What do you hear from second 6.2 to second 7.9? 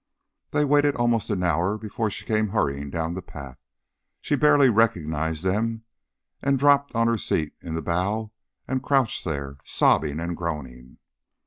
but dropped on her seat in the